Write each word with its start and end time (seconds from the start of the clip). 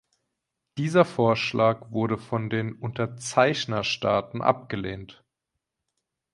Dieser 0.79 1.05
Vorschlag 1.05 1.91
wurde 1.91 2.17
von 2.17 2.49
den 2.49 2.73
Unterzeichnerstaaten 2.73 4.41
abgelehnt. 4.41 5.23